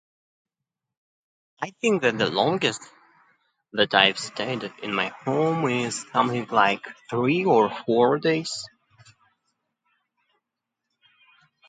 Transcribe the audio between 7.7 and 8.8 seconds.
four days.